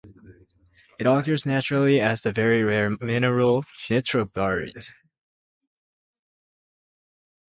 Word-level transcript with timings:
It 0.97 1.05
occurs 1.05 1.45
naturally 1.45 1.99
as 2.01 2.23
the 2.23 2.31
very 2.31 2.63
rare 2.63 2.89
mineral 2.89 3.61
"nitrobarite". 3.61 4.89